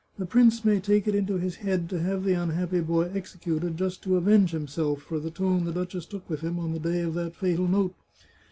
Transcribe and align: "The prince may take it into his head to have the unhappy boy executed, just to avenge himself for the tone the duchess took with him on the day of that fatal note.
"The 0.17 0.25
prince 0.25 0.65
may 0.65 0.79
take 0.79 1.07
it 1.07 1.13
into 1.13 1.35
his 1.37 1.57
head 1.57 1.87
to 1.91 1.99
have 1.99 2.23
the 2.23 2.33
unhappy 2.33 2.79
boy 2.79 3.11
executed, 3.13 3.77
just 3.77 4.01
to 4.01 4.17
avenge 4.17 4.49
himself 4.49 5.03
for 5.03 5.19
the 5.19 5.29
tone 5.29 5.63
the 5.63 5.71
duchess 5.71 6.07
took 6.07 6.27
with 6.27 6.39
him 6.41 6.57
on 6.57 6.71
the 6.73 6.79
day 6.79 7.01
of 7.01 7.13
that 7.13 7.35
fatal 7.35 7.67
note. 7.67 7.93